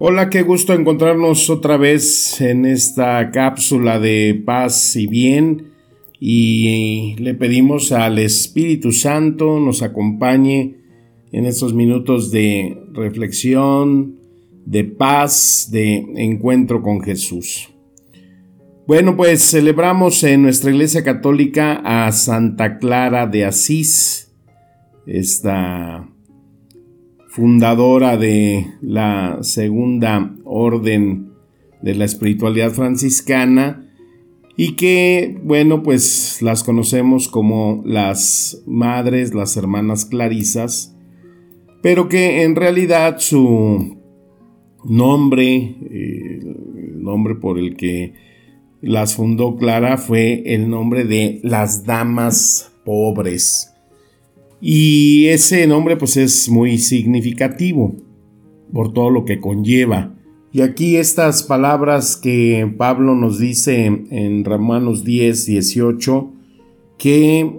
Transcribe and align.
Hola, 0.00 0.30
qué 0.30 0.42
gusto 0.42 0.74
encontrarnos 0.74 1.50
otra 1.50 1.76
vez 1.76 2.40
en 2.40 2.66
esta 2.66 3.32
cápsula 3.32 3.98
de 3.98 4.40
paz 4.46 4.94
y 4.94 5.08
bien 5.08 5.72
y 6.20 7.16
le 7.16 7.34
pedimos 7.34 7.90
al 7.90 8.20
Espíritu 8.20 8.92
Santo 8.92 9.58
nos 9.58 9.82
acompañe 9.82 10.76
en 11.32 11.46
estos 11.46 11.74
minutos 11.74 12.30
de 12.30 12.80
reflexión, 12.92 14.20
de 14.64 14.84
paz, 14.84 15.68
de 15.72 15.96
encuentro 16.14 16.80
con 16.80 17.00
Jesús. 17.00 17.68
Bueno, 18.86 19.16
pues 19.16 19.50
celebramos 19.50 20.22
en 20.22 20.42
nuestra 20.42 20.70
Iglesia 20.70 21.02
Católica 21.02 21.82
a 21.84 22.12
Santa 22.12 22.78
Clara 22.78 23.26
de 23.26 23.46
Asís, 23.46 24.32
esta 25.08 26.08
fundadora 27.28 28.16
de 28.16 28.66
la 28.80 29.38
segunda 29.42 30.34
orden 30.44 31.30
de 31.82 31.94
la 31.94 32.04
espiritualidad 32.04 32.72
franciscana 32.72 33.84
y 34.56 34.72
que, 34.74 35.38
bueno, 35.44 35.84
pues 35.84 36.42
las 36.42 36.64
conocemos 36.64 37.28
como 37.28 37.82
las 37.84 38.62
madres, 38.66 39.32
las 39.34 39.56
hermanas 39.56 40.04
clarisas, 40.04 40.96
pero 41.80 42.08
que 42.08 42.42
en 42.42 42.56
realidad 42.56 43.18
su 43.18 43.98
nombre, 44.84 45.54
eh, 45.54 46.40
el 46.42 47.02
nombre 47.02 47.36
por 47.36 47.58
el 47.58 47.76
que 47.76 48.14
las 48.80 49.14
fundó 49.14 49.56
Clara 49.56 49.96
fue 49.96 50.42
el 50.54 50.68
nombre 50.68 51.04
de 51.04 51.40
las 51.44 51.84
damas 51.84 52.72
pobres. 52.84 53.74
Y 54.60 55.26
ese 55.26 55.66
nombre 55.66 55.96
pues 55.96 56.16
es 56.16 56.48
muy 56.48 56.78
significativo 56.78 57.94
por 58.72 58.92
todo 58.92 59.10
lo 59.10 59.24
que 59.24 59.40
conlleva. 59.40 60.14
Y 60.52 60.62
aquí 60.62 60.96
estas 60.96 61.42
palabras 61.42 62.16
que 62.16 62.72
Pablo 62.76 63.14
nos 63.14 63.38
dice 63.38 63.84
en 63.86 64.44
Romanos 64.44 65.04
10, 65.04 65.46
18, 65.46 66.32
que 66.96 67.52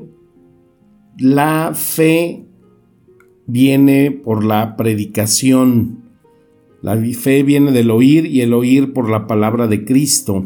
la 1.17 1.73
fe 1.75 2.45
viene 3.45 4.11
por 4.11 4.43
la 4.43 4.75
predicación. 4.75 6.03
La 6.81 6.97
fe 6.97 7.43
viene 7.43 7.71
del 7.71 7.91
oír 7.91 8.25
y 8.25 8.41
el 8.41 8.53
oír 8.53 8.93
por 8.93 9.09
la 9.09 9.27
palabra 9.27 9.67
de 9.67 9.85
Cristo. 9.85 10.45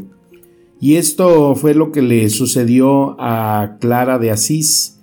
Y 0.79 0.95
esto 0.95 1.55
fue 1.55 1.73
lo 1.73 1.91
que 1.91 2.01
le 2.01 2.29
sucedió 2.29 3.15
a 3.19 3.77
Clara 3.79 4.19
de 4.19 4.31
Asís 4.31 5.02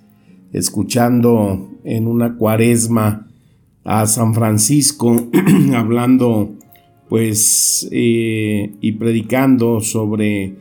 escuchando 0.53 1.69
en 1.83 2.07
una 2.07 2.35
cuaresma 2.35 3.27
a 3.83 4.05
San 4.07 4.33
Francisco 4.33 5.15
hablando 5.75 6.53
pues 7.09 7.89
eh, 7.91 8.71
y 8.79 8.91
predicando 8.93 9.81
sobre 9.81 10.55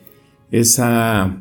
esa 0.50 1.41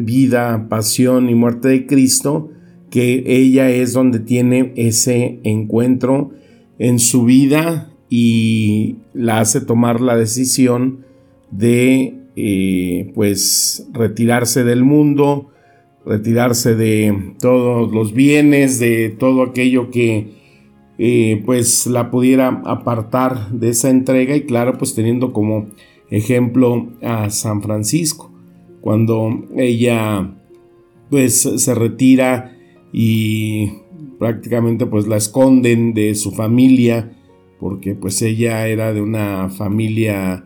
vida, 0.00 0.68
pasión 0.68 1.28
y 1.28 1.34
muerte 1.34 1.68
de 1.68 1.86
Cristo, 1.86 2.50
que 2.90 3.24
ella 3.26 3.70
es 3.70 3.92
donde 3.92 4.20
tiene 4.20 4.72
ese 4.76 5.40
encuentro 5.44 6.30
en 6.78 6.98
su 6.98 7.24
vida 7.24 7.90
y 8.08 8.96
la 9.12 9.40
hace 9.40 9.60
tomar 9.60 10.00
la 10.00 10.16
decisión 10.16 11.04
de 11.50 12.14
eh, 12.36 13.12
pues 13.14 13.86
retirarse 13.92 14.64
del 14.64 14.84
mundo, 14.84 15.51
retirarse 16.04 16.74
de 16.74 17.34
todos 17.40 17.92
los 17.92 18.12
bienes, 18.12 18.78
de 18.78 19.10
todo 19.10 19.42
aquello 19.42 19.90
que 19.90 20.32
eh, 20.98 21.42
pues 21.44 21.86
la 21.86 22.10
pudiera 22.10 22.62
apartar 22.64 23.50
de 23.50 23.70
esa 23.70 23.90
entrega. 23.90 24.36
Y 24.36 24.42
claro 24.42 24.78
pues 24.78 24.94
teniendo 24.94 25.32
como 25.32 25.66
ejemplo 26.10 26.88
a 27.02 27.30
San 27.30 27.62
Francisco 27.62 28.30
cuando 28.82 29.46
ella 29.56 30.34
pues 31.08 31.40
se 31.42 31.74
retira 31.74 32.56
y 32.92 33.70
prácticamente 34.18 34.84
pues 34.86 35.06
la 35.06 35.16
esconden 35.16 35.94
de 35.94 36.14
su 36.14 36.32
familia 36.32 37.12
porque 37.58 37.94
pues 37.94 38.20
ella 38.22 38.66
era 38.66 38.92
de 38.92 39.00
una 39.00 39.48
familia 39.48 40.44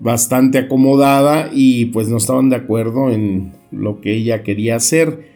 bastante 0.00 0.58
acomodada 0.58 1.50
y 1.52 1.86
pues 1.86 2.08
no 2.08 2.16
estaban 2.16 2.48
de 2.48 2.56
acuerdo 2.56 3.10
en 3.10 3.52
lo 3.70 4.00
que 4.00 4.14
ella 4.14 4.42
quería 4.42 4.76
hacer. 4.76 5.30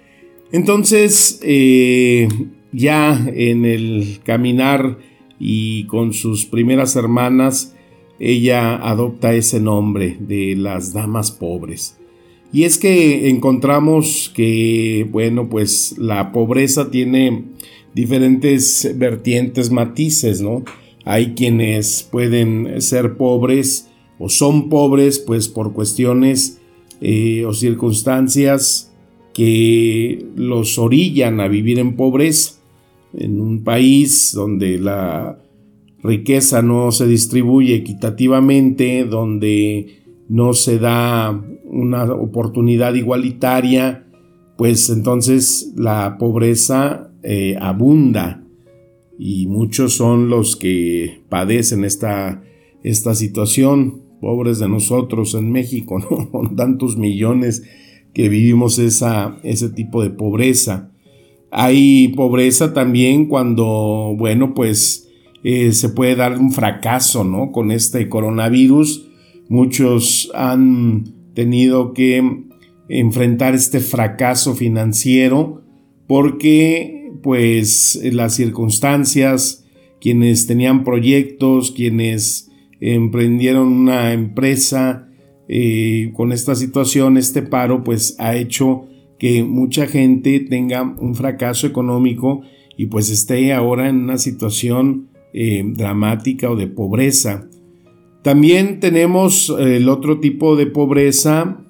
Entonces, 0.52 1.40
eh, 1.42 2.28
ya 2.72 3.26
en 3.34 3.64
el 3.64 4.20
caminar 4.24 4.98
y 5.38 5.84
con 5.86 6.12
sus 6.12 6.46
primeras 6.46 6.96
hermanas, 6.96 7.74
ella 8.18 8.76
adopta 8.76 9.34
ese 9.34 9.60
nombre 9.60 10.16
de 10.20 10.54
las 10.56 10.92
damas 10.92 11.30
pobres. 11.30 11.98
Y 12.52 12.62
es 12.62 12.78
que 12.78 13.28
encontramos 13.30 14.30
que, 14.34 15.08
bueno, 15.10 15.48
pues 15.48 15.96
la 15.98 16.30
pobreza 16.30 16.90
tiene 16.90 17.46
diferentes 17.94 18.94
vertientes, 18.96 19.72
matices, 19.72 20.40
¿no? 20.40 20.62
Hay 21.04 21.34
quienes 21.34 22.04
pueden 22.04 22.80
ser 22.80 23.16
pobres 23.16 23.90
o 24.18 24.28
son 24.28 24.68
pobres 24.68 25.18
pues 25.18 25.48
por 25.48 25.72
cuestiones 25.72 26.60
eh, 27.06 27.44
o 27.44 27.52
circunstancias 27.52 28.90
que 29.34 30.24
los 30.36 30.78
orillan 30.78 31.38
a 31.38 31.48
vivir 31.48 31.78
en 31.78 31.96
pobreza. 31.96 32.54
En 33.12 33.42
un 33.42 33.62
país 33.62 34.32
donde 34.34 34.78
la 34.78 35.38
riqueza 36.02 36.62
no 36.62 36.92
se 36.92 37.06
distribuye 37.06 37.74
equitativamente, 37.74 39.04
donde 39.04 39.98
no 40.30 40.54
se 40.54 40.78
da 40.78 41.44
una 41.64 42.10
oportunidad 42.10 42.94
igualitaria, 42.94 44.06
pues 44.56 44.88
entonces 44.88 45.74
la 45.76 46.16
pobreza 46.18 47.12
eh, 47.22 47.54
abunda. 47.60 48.42
Y 49.18 49.46
muchos 49.46 49.92
son 49.92 50.30
los 50.30 50.56
que 50.56 51.20
padecen 51.28 51.84
esta, 51.84 52.42
esta 52.82 53.14
situación 53.14 54.03
pobres 54.24 54.58
de 54.58 54.70
nosotros 54.70 55.34
en 55.34 55.52
México, 55.52 56.02
con 56.32 56.56
tantos 56.56 56.96
millones 56.96 57.62
que 58.14 58.30
vivimos 58.30 58.78
esa, 58.78 59.36
ese 59.42 59.68
tipo 59.68 60.02
de 60.02 60.08
pobreza. 60.08 60.90
Hay 61.50 62.08
pobreza 62.16 62.72
también 62.72 63.26
cuando, 63.26 64.14
bueno, 64.16 64.54
pues 64.54 65.10
eh, 65.42 65.72
se 65.72 65.90
puede 65.90 66.16
dar 66.16 66.38
un 66.38 66.52
fracaso, 66.52 67.22
¿no? 67.22 67.52
Con 67.52 67.70
este 67.70 68.08
coronavirus. 68.08 69.06
Muchos 69.50 70.30
han 70.34 71.04
tenido 71.34 71.92
que 71.92 72.44
enfrentar 72.88 73.54
este 73.54 73.80
fracaso 73.80 74.54
financiero 74.54 75.60
porque, 76.06 77.12
pues, 77.22 78.00
las 78.10 78.34
circunstancias, 78.34 79.66
quienes 80.00 80.46
tenían 80.46 80.82
proyectos, 80.82 81.72
quienes 81.72 82.50
emprendieron 82.92 83.68
una 83.68 84.12
empresa 84.12 85.08
eh, 85.48 86.12
con 86.14 86.32
esta 86.32 86.54
situación, 86.54 87.16
este 87.16 87.42
paro, 87.42 87.82
pues 87.84 88.16
ha 88.18 88.36
hecho 88.36 88.86
que 89.18 89.42
mucha 89.42 89.86
gente 89.86 90.40
tenga 90.40 90.82
un 90.82 91.14
fracaso 91.14 91.66
económico 91.66 92.42
y 92.76 92.86
pues 92.86 93.10
esté 93.10 93.52
ahora 93.52 93.88
en 93.88 94.02
una 94.02 94.18
situación 94.18 95.08
eh, 95.32 95.62
dramática 95.64 96.50
o 96.50 96.56
de 96.56 96.66
pobreza. 96.66 97.48
También 98.22 98.80
tenemos 98.80 99.54
el 99.58 99.88
otro 99.88 100.20
tipo 100.20 100.56
de 100.56 100.66
pobreza 100.66 101.60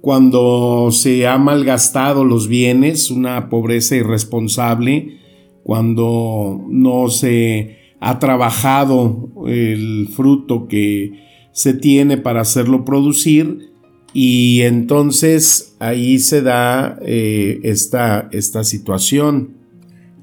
cuando 0.00 0.90
se 0.90 1.26
ha 1.26 1.38
malgastado 1.38 2.24
los 2.24 2.48
bienes, 2.48 3.10
una 3.10 3.48
pobreza 3.48 3.96
irresponsable, 3.96 5.18
cuando 5.62 6.64
no 6.68 7.08
se 7.08 7.79
ha 8.00 8.18
trabajado 8.18 9.30
el 9.46 10.08
fruto 10.14 10.66
que 10.68 11.12
se 11.52 11.74
tiene 11.74 12.16
para 12.16 12.40
hacerlo 12.40 12.84
producir 12.84 13.70
y 14.12 14.62
entonces 14.62 15.76
ahí 15.78 16.18
se 16.18 16.42
da 16.42 16.98
eh, 17.02 17.60
esta, 17.62 18.28
esta 18.32 18.64
situación. 18.64 19.54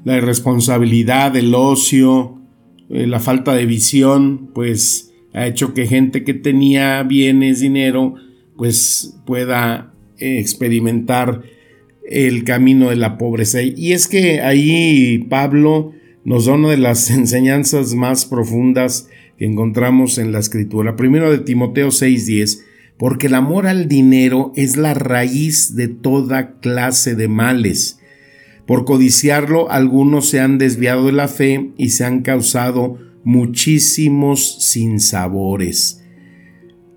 La 0.04 0.18
irresponsabilidad, 0.18 1.36
el 1.36 1.54
ocio 1.56 2.38
eh, 2.90 3.06
la 3.06 3.20
falta 3.20 3.54
de 3.54 3.66
visión, 3.66 4.52
pues 4.54 5.14
ha 5.34 5.46
hecho 5.46 5.74
que 5.74 5.88
gente 5.88 6.24
que 6.24 6.34
tenía 6.34 7.04
bienes, 7.04 7.60
dinero, 7.60 8.16
pues 8.56 9.18
pueda 9.26 9.94
experimentar 10.18 11.44
el 12.10 12.44
camino 12.44 12.90
de 12.90 12.96
la 12.96 13.18
pobreza. 13.18 13.62
Y 13.62 13.92
es 13.92 14.08
que 14.08 14.42
ahí 14.42 15.26
Pablo 15.30 15.92
nos 16.28 16.46
da 16.46 16.56
una 16.56 16.72
de 16.72 16.78
las 16.78 17.10
enseñanzas 17.12 17.96
más 17.96 18.26
profundas 18.26 19.08
que 19.38 19.46
encontramos 19.46 20.18
en 20.18 20.34
la 20.34 20.40
escritura. 20.40 20.98
Primero 20.98 21.32
de 21.32 21.40
Timoteo 21.40 21.88
6:10, 21.88 22.60
porque 22.98 23.28
el 23.28 23.34
amor 23.34 23.66
al 23.66 23.88
dinero 23.88 24.52
es 24.58 24.76
la 24.76 24.94
raíz 24.94 25.74
de 25.78 25.88
toda 25.88 26.60
clase 26.60 27.16
de 27.16 27.30
males. 27.30 28.00
Por 28.66 28.84
codiciarlo, 28.84 29.72
algunos 29.72 30.28
se 30.28 30.42
han 30.42 30.58
desviado 30.58 31.06
de 31.06 31.14
la 31.14 31.30
fe 31.30 31.72
y 31.78 31.92
se 31.92 32.04
han 32.04 32.24
causado 32.24 32.98
muchísimos 33.24 34.58
sinsabores. 34.70 36.04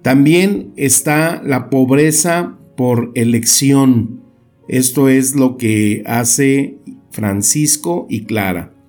También 0.02 0.72
está 0.74 1.40
la 1.44 1.70
pobreza 1.70 2.58
por 2.76 3.12
elección. 3.14 4.24
Esto 4.66 5.08
es 5.08 5.36
lo 5.36 5.56
que 5.56 6.02
hace 6.04 6.78
Francisco 7.12 8.08
y 8.10 8.24
Clara. 8.24 8.79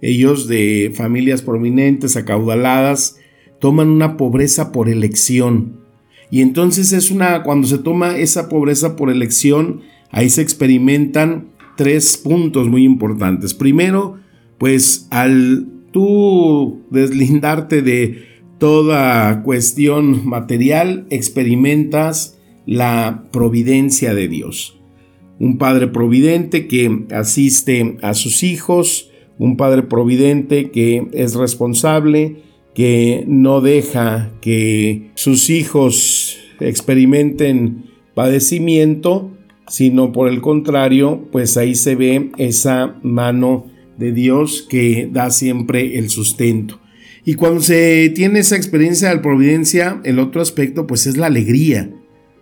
Ellos 0.00 0.46
de 0.48 0.92
familias 0.94 1.42
prominentes, 1.42 2.16
acaudaladas, 2.16 3.16
toman 3.60 3.88
una 3.88 4.16
pobreza 4.16 4.72
por 4.72 4.88
elección. 4.88 5.80
Y 6.30 6.42
entonces 6.42 6.92
es 6.92 7.10
una, 7.10 7.42
cuando 7.42 7.66
se 7.66 7.78
toma 7.78 8.16
esa 8.16 8.48
pobreza 8.48 8.96
por 8.96 9.10
elección, 9.10 9.80
ahí 10.10 10.30
se 10.30 10.42
experimentan 10.42 11.48
tres 11.76 12.16
puntos 12.16 12.68
muy 12.68 12.84
importantes. 12.84 13.54
Primero, 13.54 14.18
pues 14.58 15.06
al 15.10 15.66
tú 15.92 16.82
deslindarte 16.90 17.82
de 17.82 18.26
toda 18.58 19.42
cuestión 19.42 20.26
material, 20.26 21.06
experimentas 21.10 22.38
la 22.66 23.24
providencia 23.32 24.14
de 24.14 24.28
Dios. 24.28 24.78
Un 25.38 25.56
Padre 25.56 25.86
providente 25.86 26.66
que 26.66 27.06
asiste 27.12 27.96
a 28.02 28.14
sus 28.14 28.42
hijos, 28.42 29.07
un 29.38 29.56
Padre 29.56 29.82
providente 29.82 30.70
que 30.70 31.08
es 31.12 31.34
responsable, 31.34 32.42
que 32.74 33.24
no 33.26 33.60
deja 33.60 34.30
que 34.40 35.10
sus 35.14 35.50
hijos 35.50 36.38
experimenten 36.60 37.84
padecimiento, 38.14 39.30
sino 39.68 40.12
por 40.12 40.28
el 40.28 40.40
contrario, 40.40 41.28
pues 41.30 41.56
ahí 41.56 41.74
se 41.74 41.94
ve 41.94 42.30
esa 42.38 42.98
mano 43.02 43.66
de 43.96 44.12
Dios 44.12 44.66
que 44.68 45.08
da 45.12 45.30
siempre 45.30 45.98
el 45.98 46.08
sustento. 46.08 46.80
Y 47.24 47.34
cuando 47.34 47.60
se 47.60 48.10
tiene 48.14 48.38
esa 48.38 48.56
experiencia 48.56 49.10
de 49.10 49.18
providencia, 49.18 50.00
el 50.04 50.18
otro 50.18 50.40
aspecto 50.40 50.86
pues 50.86 51.06
es 51.06 51.16
la 51.16 51.26
alegría. 51.26 51.90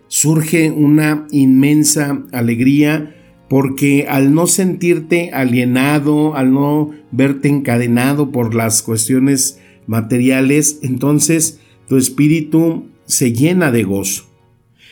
Surge 0.07 0.71
una 0.71 1.27
inmensa 1.31 2.23
alegría 2.31 3.16
porque 3.49 4.05
al 4.09 4.33
no 4.33 4.47
sentirte 4.47 5.31
alienado, 5.31 6.35
al 6.35 6.53
no 6.53 6.91
verte 7.11 7.47
encadenado 7.47 8.31
por 8.31 8.53
las 8.53 8.81
cuestiones 8.81 9.59
materiales, 9.85 10.79
entonces 10.83 11.59
tu 11.87 11.97
espíritu 11.97 12.87
se 13.05 13.31
llena 13.31 13.71
de 13.71 13.83
gozo. 13.83 14.25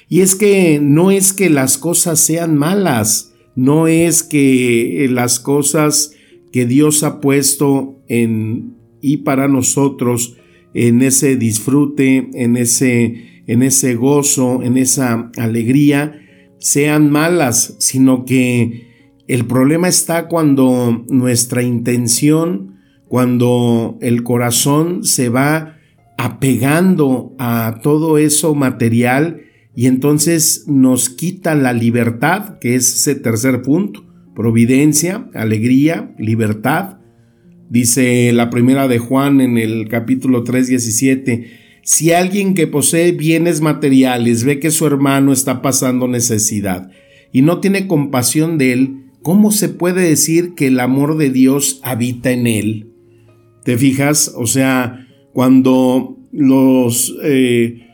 Y 0.08 0.22
es 0.22 0.36
que 0.36 0.80
no 0.82 1.12
es 1.12 1.34
que 1.34 1.50
las 1.50 1.78
cosas 1.78 2.20
sean 2.20 2.56
malas, 2.58 3.34
no 3.56 3.88
es 3.88 4.24
que 4.24 5.08
las 5.10 5.40
cosas 5.40 6.14
que 6.52 6.66
Dios 6.66 7.04
ha 7.04 7.20
puesto 7.20 8.00
en 8.08 8.76
y 9.06 9.18
para 9.18 9.48
nosotros 9.48 10.36
en 10.74 11.04
ese 11.04 11.38
disfrute, 11.38 12.28
en 12.34 12.58
ese, 12.58 13.44
en 13.46 13.62
ese 13.62 13.94
gozo, 13.94 14.64
en 14.64 14.78
esa 14.78 15.32
alegría, 15.38 16.25
sean 16.66 17.12
malas, 17.12 17.76
sino 17.78 18.26
que 18.26 18.88
el 19.28 19.46
problema 19.46 19.88
está 19.88 20.28
cuando 20.28 21.06
nuestra 21.08 21.62
intención, 21.62 22.80
cuando 23.08 24.00
el 24.02 24.24
corazón 24.24 25.04
se 25.04 25.30
va 25.30 25.78
apegando 26.18 27.36
a 27.38 27.82
todo 27.84 28.18
eso 28.18 28.56
material 28.56 29.42
y 29.76 29.86
entonces 29.86 30.64
nos 30.66 31.10
quita 31.10 31.54
la 31.54 31.72
libertad, 31.72 32.58
que 32.58 32.74
es 32.74 32.92
ese 32.96 33.14
tercer 33.14 33.62
punto 33.62 34.04
providencia, 34.34 35.30
alegría, 35.36 36.16
libertad. 36.18 36.98
Dice 37.70 38.34
la 38.34 38.50
primera 38.50 38.88
de 38.88 38.98
Juan 38.98 39.40
en 39.40 39.60
el 39.60 39.88
capítulo 39.88 40.44
3, 40.44 40.68
17, 40.68 41.65
si 41.86 42.12
alguien 42.12 42.56
que 42.56 42.66
posee 42.66 43.12
bienes 43.12 43.62
materiales 43.62 44.44
ve 44.44 44.60
que 44.60 44.72
su 44.72 44.88
hermano 44.88 45.32
está 45.32 45.62
pasando 45.62 46.08
necesidad 46.08 46.90
y 47.32 47.44
no 47.44 47.60
tiene 47.60 47.86
compasión 47.86 48.58
de 48.58 48.74
él, 48.74 49.04
¿cómo 49.22 49.52
se 49.52 49.70
puede 49.70 50.02
decir 50.02 50.56
que 50.56 50.66
el 50.66 50.80
amor 50.80 51.16
de 51.16 51.30
Dios 51.30 51.80
habita 51.84 52.32
en 52.32 52.48
él? 52.48 52.90
¿Te 53.64 53.78
fijas? 53.78 54.34
O 54.36 54.48
sea, 54.48 55.08
cuando 55.32 56.18
los 56.32 57.16
eh, 57.24 57.86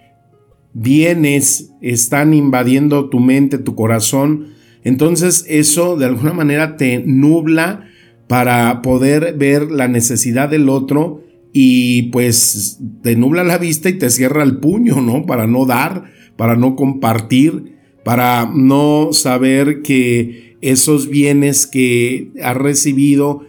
bienes 0.74 1.74
están 1.82 2.34
invadiendo 2.34 3.10
tu 3.10 3.20
mente, 3.20 3.58
tu 3.58 3.76
corazón, 3.76 4.54
entonces 4.86 5.44
eso 5.50 5.98
de 5.98 6.06
alguna 6.06 6.32
manera 6.32 6.78
te 6.78 7.04
nubla 7.06 7.90
para 8.30 8.82
poder 8.82 9.36
ver 9.38 9.70
la 9.70 9.90
necesidad 9.90 10.48
del 10.48 10.70
otro 10.70 11.26
y 11.54 12.04
pues 12.04 12.80
te 13.02 13.16
nubla 13.16 13.44
la 13.44 13.58
vista 13.58 13.90
y 13.90 13.98
te 13.98 14.10
cierra 14.10 14.44
el 14.44 14.58
puño, 14.58 15.02
¿no? 15.02 15.26
Para 15.26 15.48
no 15.48 15.66
dar, 15.66 16.06
para 16.38 16.56
no 16.56 16.76
compartir, 16.76 17.78
para 18.04 18.52
no 18.54 19.10
saber 19.12 19.82
que 19.82 20.58
esos 20.62 21.10
bienes 21.10 21.68
que 21.68 22.32
has 22.42 22.56
recibido 22.56 23.42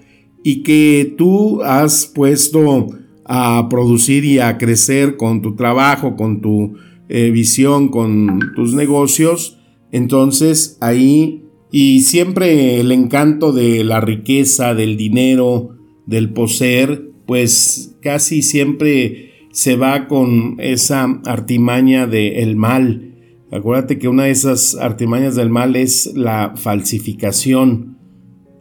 y 0.43 0.63
que 0.63 1.15
tú 1.17 1.63
has 1.63 2.07
puesto 2.07 2.89
a 3.25 3.69
producir 3.69 4.25
y 4.25 4.41
a 4.41 4.59
crecer 4.59 5.17
con 5.17 5.41
tu 5.43 5.55
trabajo, 5.55 6.17
con 6.17 6.41
tu 6.41 6.75
eh, 7.09 7.31
visión, 7.31 7.89
con 7.89 8.41
tus 8.57 8.75
negocios, 8.75 9.59
entonces 9.93 10.79
ahí, 10.81 11.45
y 11.71 12.01
siempre 12.01 12.81
el 12.81 12.91
encanto 12.91 13.53
de 13.53 13.85
la 13.85 14.01
riqueza, 14.01 14.75
del 14.75 14.97
dinero, 14.97 15.77
del 16.07 16.33
poseer, 16.33 17.11
pues 17.27 17.92
casi 18.03 18.43
siempre 18.43 19.49
se 19.53 19.77
va 19.77 20.09
con 20.09 20.57
esa 20.59 21.05
artimaña 21.25 22.07
del 22.07 22.57
mal. 22.57 23.15
Acuérdate 23.51 23.99
que 23.99 24.09
una 24.09 24.25
de 24.25 24.31
esas 24.31 24.75
artimañas 24.77 25.37
del 25.37 25.51
mal 25.51 25.77
es 25.77 26.13
la 26.15 26.55
falsificación. 26.57 27.99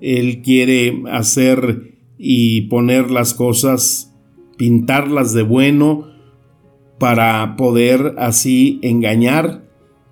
Él 0.02 0.42
quiere 0.42 1.04
hacer 1.12 1.98
y 2.18 2.62
poner 2.62 3.12
las 3.12 3.34
cosas, 3.34 4.14
pintarlas 4.58 5.34
de 5.34 5.44
bueno 5.44 6.08
para 7.00 7.56
poder 7.56 8.16
así 8.18 8.80
engañar 8.84 9.72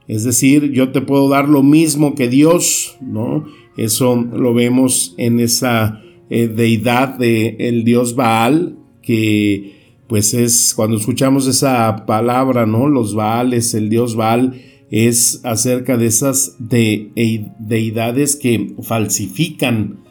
es 0.10 0.24
decir, 0.24 0.72
yo 0.72 0.92
te 0.92 1.02
puedo 1.02 1.30
dar 1.30 1.48
lo 1.48 1.62
mismo 1.62 2.16
que 2.16 2.28
Dios, 2.28 2.98
¿no? 3.00 3.46
Eso 3.78 4.16
lo 4.16 4.56
vemos 4.56 5.14
en 5.20 5.40
esa 5.40 6.02
eh, 6.32 6.48
deidad 6.48 7.20
del 7.20 7.58
el 7.60 7.84
dios 7.84 8.16
Baal, 8.16 8.79
que 9.10 10.04
pues 10.06 10.36
es 10.36 10.76
cuando 10.76 10.98
escuchamos 10.98 11.48
esa 11.48 12.06
palabra, 12.06 12.68
¿no? 12.68 12.88
Los 12.88 13.16
Baales, 13.16 13.74
el 13.74 13.90
dios 13.90 14.16
Baal, 14.16 14.62
es 14.92 15.42
acerca 15.44 15.98
de 15.98 16.06
esas 16.06 16.58
deidades 16.60 18.36
que 18.36 18.76
falsifican. 18.84 20.02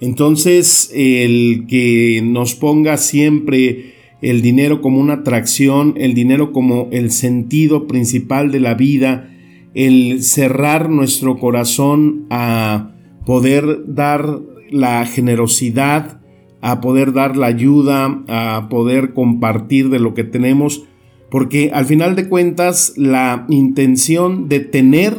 Entonces, 0.00 0.90
el 0.92 1.66
que 1.68 2.22
nos 2.24 2.56
ponga 2.56 2.96
siempre 2.96 3.94
el 4.20 4.42
dinero 4.42 4.82
como 4.82 4.98
una 4.98 5.14
atracción, 5.14 5.94
el 5.96 6.14
dinero 6.14 6.50
como 6.52 6.88
el 6.90 7.12
sentido 7.12 7.86
principal 7.86 8.50
de 8.50 8.58
la 8.58 8.74
vida, 8.74 9.30
el 9.74 10.24
cerrar 10.24 10.90
nuestro 10.90 11.38
corazón 11.38 12.26
a 12.30 12.96
poder 13.24 13.94
dar 13.94 14.40
la 14.72 15.06
generosidad, 15.06 16.19
a 16.60 16.80
poder 16.80 17.12
dar 17.12 17.36
la 17.36 17.46
ayuda, 17.46 18.22
a 18.28 18.68
poder 18.68 19.14
compartir 19.14 19.88
de 19.88 19.98
lo 19.98 20.14
que 20.14 20.24
tenemos, 20.24 20.84
porque 21.30 21.70
al 21.72 21.86
final 21.86 22.16
de 22.16 22.28
cuentas 22.28 22.94
la 22.96 23.46
intención 23.48 24.48
de 24.48 24.60
tener 24.60 25.16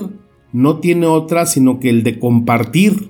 no 0.52 0.80
tiene 0.80 1.08
otra 1.08 1.46
sino 1.46 1.80
que 1.80 1.90
el 1.90 2.04
de 2.04 2.20
compartir. 2.20 3.10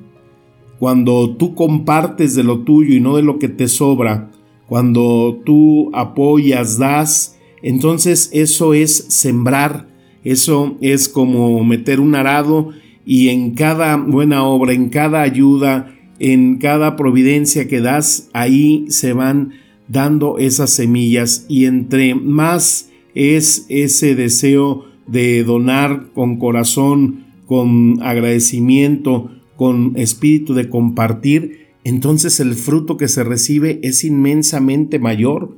Cuando 0.80 1.36
tú 1.36 1.54
compartes 1.54 2.36
de 2.36 2.44
lo 2.44 2.60
tuyo 2.60 2.96
y 2.96 3.00
no 3.00 3.16
de 3.16 3.24
lo 3.24 3.40
que 3.40 3.50
te 3.50 3.68
sobra, 3.68 4.32
cuando 4.68 5.42
tú 5.46 5.92
apoyas, 5.94 6.78
das, 6.80 7.38
entonces 7.62 8.30
eso 8.34 8.74
es 8.74 9.06
sembrar 9.10 9.92
eso 10.24 10.78
es 10.82 11.10
como 11.10 11.64
meter 11.64 12.00
un 12.00 12.16
arado 12.16 12.70
y 13.06 13.30
en 13.30 13.56
cada 13.56 13.96
buena 13.96 14.44
obra, 14.44 14.74
en 14.74 14.90
cada 14.90 15.22
ayuda, 15.22 15.96
en 16.24 16.60
cada 16.60 16.96
providencia 16.96 17.68
que 17.68 17.82
das, 17.82 18.30
ahí 18.32 18.86
se 18.90 19.14
van 19.14 19.54
dando 19.88 20.38
esas 20.38 20.70
semillas 20.70 21.48
y 21.50 21.66
entre 21.66 22.14
más 22.14 22.92
es 23.16 23.66
ese 23.70 24.14
deseo 24.14 24.86
de 25.08 25.44
donar 25.44 26.12
con 26.14 26.38
corazón, 26.38 27.26
con 27.48 28.04
agradecimiento, 28.04 29.32
con 29.58 29.94
espíritu 29.98 30.54
de 30.54 30.70
compartir, 30.70 31.70
entonces 31.84 32.40
el 32.40 32.54
fruto 32.54 32.98
que 32.98 33.08
se 33.08 33.24
recibe 33.24 33.80
es 33.82 34.04
inmensamente 34.04 35.00
mayor. 35.00 35.58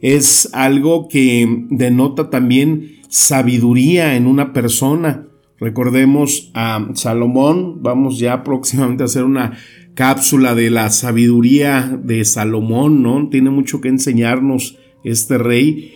Es 0.00 0.48
algo 0.54 1.08
que 1.08 1.66
denota 1.68 2.30
también 2.30 2.92
sabiduría 3.08 4.16
en 4.16 4.26
una 4.26 4.54
persona. 4.54 5.26
Recordemos 5.60 6.50
a 6.54 6.88
Salomón, 6.94 7.82
vamos 7.82 8.18
ya 8.18 8.42
próximamente 8.42 9.02
a 9.02 9.06
hacer 9.06 9.24
una 9.24 9.58
cápsula 9.98 10.54
de 10.54 10.70
la 10.70 10.90
sabiduría 10.90 12.00
de 12.04 12.24
Salomón, 12.24 13.02
¿no? 13.02 13.28
Tiene 13.30 13.50
mucho 13.50 13.80
que 13.80 13.88
enseñarnos 13.88 14.78
este 15.02 15.38
rey. 15.38 15.92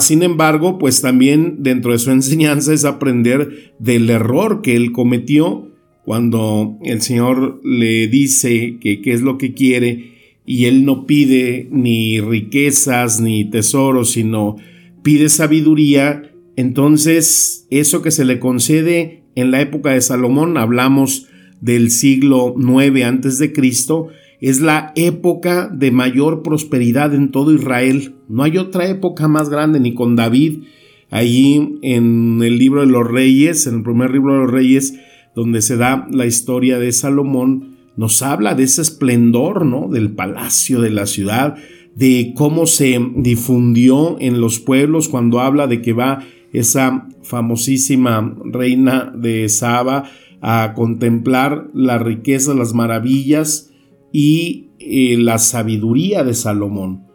Sin 0.00 0.24
embargo, 0.24 0.78
pues 0.78 1.00
también 1.00 1.58
dentro 1.60 1.92
de 1.92 2.00
su 2.00 2.10
enseñanza 2.10 2.74
es 2.74 2.84
aprender 2.84 3.72
del 3.78 4.10
error 4.10 4.62
que 4.62 4.74
él 4.74 4.90
cometió 4.90 5.70
cuando 6.04 6.76
el 6.82 7.02
Señor 7.02 7.60
le 7.62 8.08
dice 8.08 8.78
que 8.80 9.00
qué 9.00 9.12
es 9.12 9.22
lo 9.22 9.38
que 9.38 9.54
quiere 9.54 10.40
y 10.44 10.64
él 10.64 10.84
no 10.84 11.06
pide 11.06 11.68
ni 11.70 12.20
riquezas 12.20 13.20
ni 13.20 13.48
tesoros, 13.48 14.10
sino 14.10 14.56
pide 15.04 15.28
sabiduría, 15.28 16.32
entonces 16.56 17.68
eso 17.70 18.02
que 18.02 18.10
se 18.10 18.24
le 18.24 18.40
concede 18.40 19.22
en 19.36 19.52
la 19.52 19.60
época 19.60 19.90
de 19.90 20.00
Salomón, 20.00 20.56
hablamos 20.56 21.28
del 21.60 21.90
siglo 21.90 22.54
9 22.56 23.04
antes 23.04 23.38
de 23.38 23.52
Cristo, 23.52 24.08
es 24.40 24.60
la 24.60 24.92
época 24.96 25.68
de 25.72 25.90
mayor 25.90 26.42
prosperidad 26.42 27.14
en 27.14 27.30
todo 27.30 27.52
Israel. 27.54 28.14
No 28.28 28.42
hay 28.42 28.58
otra 28.58 28.88
época 28.88 29.28
más 29.28 29.48
grande 29.48 29.80
ni 29.80 29.94
con 29.94 30.16
David. 30.16 30.64
Allí 31.10 31.78
en 31.82 32.40
el 32.42 32.58
libro 32.58 32.80
de 32.80 32.88
los 32.88 33.06
reyes, 33.06 33.66
en 33.66 33.76
el 33.76 33.82
primer 33.82 34.10
libro 34.10 34.34
de 34.34 34.40
los 34.40 34.50
reyes, 34.50 34.94
donde 35.34 35.62
se 35.62 35.76
da 35.76 36.06
la 36.10 36.26
historia 36.26 36.78
de 36.78 36.92
Salomón, 36.92 37.76
nos 37.96 38.22
habla 38.22 38.54
de 38.54 38.64
ese 38.64 38.82
esplendor, 38.82 39.64
¿no? 39.64 39.88
Del 39.88 40.10
palacio, 40.10 40.80
de 40.80 40.90
la 40.90 41.06
ciudad, 41.06 41.56
de 41.94 42.34
cómo 42.36 42.66
se 42.66 43.00
difundió 43.16 44.16
en 44.20 44.40
los 44.40 44.60
pueblos 44.60 45.08
cuando 45.08 45.40
habla 45.40 45.66
de 45.66 45.80
que 45.80 45.94
va 45.94 46.22
esa 46.52 47.08
famosísima 47.22 48.36
reina 48.44 49.12
de 49.16 49.48
Saba 49.48 50.04
a 50.40 50.74
contemplar 50.74 51.70
la 51.74 51.98
riqueza, 51.98 52.54
las 52.54 52.74
maravillas 52.74 53.72
y 54.12 54.70
eh, 54.78 55.16
la 55.18 55.38
sabiduría 55.38 56.24
de 56.24 56.34
Salomón. 56.34 57.06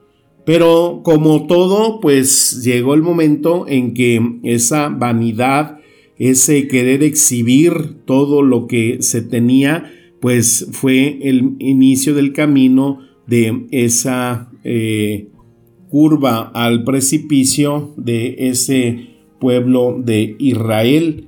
Pero 0.46 1.02
como 1.04 1.46
todo, 1.48 2.00
pues 2.00 2.64
llegó 2.64 2.94
el 2.94 3.04
momento 3.04 3.66
en 3.68 3.94
que 3.94 4.40
esa 4.44 4.90
vanidad, 4.90 5.78
ese 6.18 6.68
querer 6.68 7.04
exhibir 7.04 8.04
todo 8.06 8.42
lo 8.42 8.68
que 8.68 8.98
se 9.02 9.22
tenía, 9.22 9.92
pues 10.20 10.68
fue 10.72 11.20
el 11.22 11.56
inicio 11.60 12.14
del 12.14 12.34
camino 12.34 13.00
de 13.28 13.68
esa 13.72 14.52
eh, 14.64 15.30
curva 15.90 16.52
al 16.54 16.84
precipicio 16.84 17.94
de 17.98 18.36
ese 18.50 19.08
pueblo 19.40 19.98
de 20.04 20.36
Israel, 20.40 21.28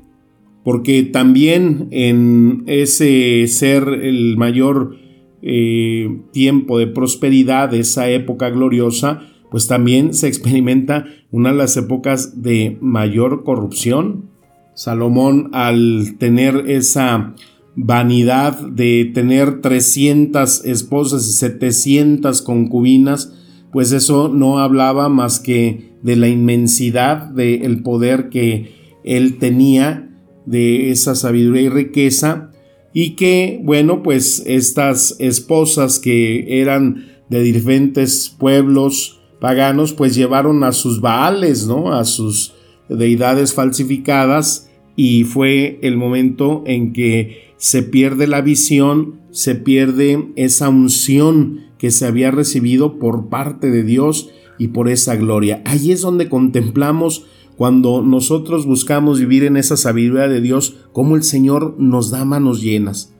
porque 0.63 1.03
también 1.03 1.87
en 1.91 2.63
ese 2.67 3.45
ser 3.47 3.87
el 3.87 4.37
mayor 4.37 4.95
eh, 5.41 6.21
tiempo 6.31 6.79
de 6.79 6.87
prosperidad, 6.87 7.73
esa 7.73 8.09
época 8.09 8.49
gloriosa, 8.49 9.27
pues 9.51 9.67
también 9.67 10.13
se 10.13 10.27
experimenta 10.27 11.05
una 11.31 11.51
de 11.51 11.57
las 11.57 11.77
épocas 11.77 12.41
de 12.41 12.77
mayor 12.81 13.43
corrupción. 13.43 14.29
Salomón 14.73 15.49
al 15.53 16.15
tener 16.17 16.69
esa 16.69 17.35
vanidad 17.75 18.59
de 18.67 19.11
tener 19.13 19.61
300 19.61 20.65
esposas 20.65 21.27
y 21.27 21.33
700 21.33 22.41
concubinas, 22.41 23.33
pues 23.71 23.91
eso 23.91 24.29
no 24.29 24.59
hablaba 24.59 25.09
más 25.09 25.39
que 25.39 25.93
de 26.03 26.15
la 26.15 26.27
inmensidad 26.27 27.29
del 27.29 27.81
poder 27.81 28.29
que 28.29 28.99
él 29.03 29.37
tenía, 29.39 30.09
de 30.45 30.91
esa 30.91 31.15
sabiduría 31.15 31.63
y 31.63 31.69
riqueza, 31.69 32.51
y 32.93 33.15
que, 33.15 33.59
bueno, 33.63 34.03
pues 34.03 34.43
estas 34.45 35.15
esposas 35.19 35.99
que 35.99 36.61
eran 36.61 37.07
de 37.29 37.41
diferentes 37.41 38.35
pueblos 38.37 39.21
paganos, 39.39 39.93
pues 39.93 40.15
llevaron 40.15 40.63
a 40.63 40.71
sus 40.71 41.01
baales, 41.01 41.67
¿no? 41.67 41.93
A 41.93 42.05
sus 42.05 42.53
deidades 42.89 43.53
falsificadas, 43.53 44.69
y 44.95 45.23
fue 45.23 45.79
el 45.81 45.97
momento 45.97 46.63
en 46.67 46.93
que 46.93 47.53
se 47.57 47.81
pierde 47.81 48.27
la 48.27 48.41
visión, 48.41 49.21
se 49.31 49.55
pierde 49.55 50.27
esa 50.35 50.69
unción 50.69 51.61
que 51.79 51.89
se 51.91 52.05
había 52.05 52.29
recibido 52.29 52.99
por 52.99 53.29
parte 53.29 53.71
de 53.71 53.83
Dios 53.83 54.29
y 54.59 54.67
por 54.67 54.87
esa 54.87 55.15
gloria. 55.15 55.61
Ahí 55.65 55.91
es 55.91 56.01
donde 56.01 56.29
contemplamos 56.29 57.25
cuando 57.57 58.01
nosotros 58.01 58.65
buscamos 58.65 59.19
vivir 59.19 59.43
en 59.43 59.57
esa 59.57 59.77
sabiduría 59.77 60.27
de 60.27 60.41
Dios, 60.41 60.77
cómo 60.91 61.15
el 61.15 61.23
Señor 61.23 61.75
nos 61.77 62.09
da 62.09 62.25
manos 62.25 62.61
llenas, 62.61 63.13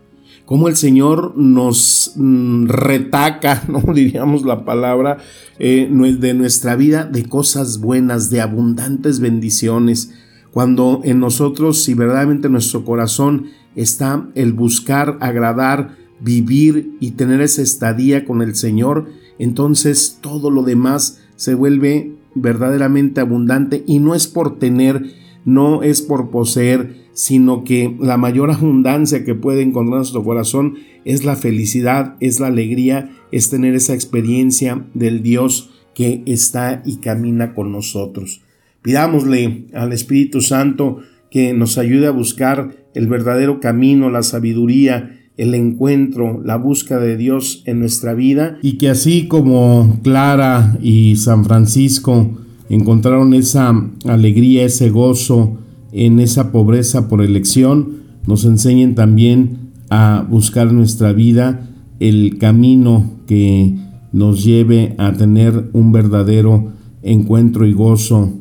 cómo 0.46 0.68
el 0.68 0.76
Señor 0.76 1.34
nos 1.38 2.14
mm, 2.16 2.68
retaca, 2.68 3.64
no 3.68 3.94
diríamos 3.94 4.44
la 4.44 4.66
palabra, 4.66 5.18
eh, 5.60 5.90
de 6.20 6.34
nuestra 6.34 6.76
vida 6.76 7.06
de 7.06 7.26
cosas 7.26 7.80
buenas, 7.80 8.30
de 8.30 8.42
abundantes 8.42 9.20
bendiciones. 9.20 10.12
Cuando 10.52 11.02
en 11.04 11.20
nosotros, 11.20 11.84
si 11.84 11.94
verdaderamente 11.94 12.50
nuestro 12.50 12.86
corazón 12.86 13.48
está 13.76 14.28
el 14.36 14.54
buscar, 14.54 15.18
agradar, 15.20 15.98
vivir 16.20 16.96
y 17.00 17.12
tener 17.12 17.42
esa 17.42 17.62
estadía 17.62 18.26
con 18.26 18.42
el 18.42 18.56
Señor, 18.56 19.08
entonces 19.40 20.20
todo 20.22 20.52
lo 20.52 20.64
demás 20.64 21.20
se 21.36 21.56
vuelve 21.56 22.14
verdaderamente 22.36 23.22
abundante 23.22 23.84
y 23.88 24.00
no 24.00 24.16
es 24.16 24.28
por 24.28 24.60
tener, 24.60 25.04
no 25.46 25.84
es 25.84 26.02
por 26.02 26.30
poseer, 26.30 27.04
sino 27.14 27.64
que 27.64 27.96
la 28.00 28.18
mayor 28.18 28.52
abundancia 28.52 29.24
que 29.24 29.36
puede 29.36 29.62
encontrar 29.62 29.98
nuestro 29.98 30.24
corazón 30.24 30.76
es 31.06 31.24
la 31.26 31.36
felicidad, 31.36 32.16
es 32.20 32.40
la 32.40 32.48
alegría, 32.48 33.12
es 33.32 33.50
tener 33.50 33.76
esa 33.76 33.94
experiencia 33.94 34.86
del 34.94 35.22
Dios 35.22 35.72
que 35.94 36.24
está 36.26 36.82
y 36.86 36.98
camina 36.98 37.54
con 37.54 37.72
nosotros. 37.72 38.42
Pidámosle 38.82 39.68
al 39.74 39.94
Espíritu 39.94 40.42
Santo 40.42 41.00
que 41.30 41.54
nos 41.54 41.78
ayude 41.78 42.08
a 42.08 42.12
buscar 42.12 42.76
el 42.94 43.08
verdadero 43.08 43.60
camino, 43.60 44.10
la 44.10 44.24
sabiduría, 44.24 45.23
el 45.38 45.56
encuentro, 45.56 46.42
la 46.44 46.58
búsqueda 46.58 47.00
de 47.00 47.18
Dios 47.18 47.64
en 47.66 47.80
nuestra 47.80 48.14
vida. 48.14 48.58
Y 48.62 48.74
que 48.74 48.90
así 48.90 49.28
como 49.28 50.00
Clara 50.04 50.78
y 50.82 51.16
San 51.16 51.44
Francisco 51.44 52.30
encontraron 52.70 53.34
esa 53.34 53.74
alegría, 54.06 54.66
ese 54.66 54.90
gozo 54.90 55.58
en 55.92 56.20
esa 56.20 56.52
pobreza 56.52 57.08
por 57.08 57.22
elección, 57.22 58.04
nos 58.28 58.46
enseñen 58.46 58.96
también 58.96 59.72
a 59.90 60.26
buscar 60.28 60.70
en 60.70 60.78
nuestra 60.78 61.14
vida 61.14 61.70
el 62.00 62.38
camino 62.38 63.12
que 63.28 63.76
nos 64.12 64.44
lleve 64.44 64.96
a 64.98 65.14
tener 65.14 65.70
un 65.74 65.92
verdadero 65.92 66.72
encuentro 67.02 67.66
y 67.66 67.74
gozo, 67.74 68.32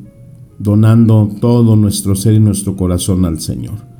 donando 0.59 1.31
todo 1.41 1.77
nuestro 1.77 2.15
ser 2.15 2.35
y 2.35 2.41
nuestro 2.41 2.77
corazón 2.77 3.25
al 3.25 3.41
Señor 3.41 3.92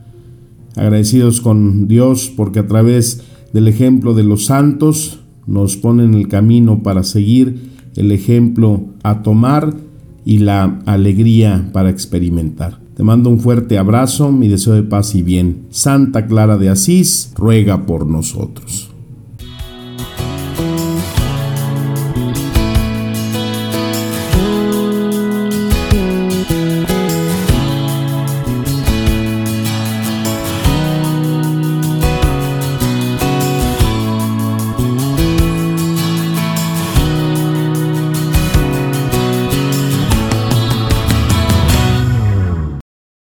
agradecidos 0.77 1.41
con 1.41 1.89
Dios 1.89 2.33
porque 2.35 2.61
a 2.61 2.67
través 2.67 3.23
del 3.53 3.69
ejemplo 3.69 4.15
de 4.15 4.25
los 4.25 4.47
santos 4.47 5.21
nos 5.47 5.77
ponen 5.77 6.15
el 6.15 6.29
camino 6.29 6.83
para 6.83 7.03
seguir, 7.03 7.71
el 7.97 8.13
ejemplo 8.13 8.85
a 9.03 9.23
tomar 9.23 9.75
y 10.25 10.39
la 10.39 10.81
alegría 10.87 11.71
para 11.73 11.91
experimentar. 11.91 12.79
Te 12.97 13.03
mando 13.03 13.31
un 13.31 13.41
fuerte 13.41 13.79
abrazo, 13.79 14.31
mi 14.33 14.49
deseo 14.49 14.75
de 14.75 14.83
paz 14.83 15.15
y 15.15 15.23
bien. 15.23 15.67
Santa 15.71 16.27
Clara 16.27 16.59
de 16.59 16.69
Asís, 16.69 17.33
ruega 17.35 17.87
por 17.87 18.07
nosotros. 18.07 18.92